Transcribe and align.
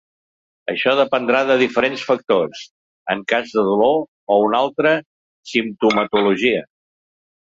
Això, 0.71 0.91
dependrà 0.99 1.41
de 1.49 1.57
diferents 1.61 2.05
factors, 2.07 2.63
en 3.15 3.21
cas 3.33 3.53
de 3.57 3.63
dolor 3.67 3.93
o 3.97 4.39
una 4.47 4.63
altra 4.63 4.95
simptomatologia. 5.53 6.63